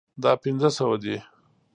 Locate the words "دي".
1.03-1.17